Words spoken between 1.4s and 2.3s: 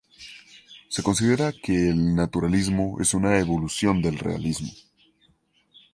que el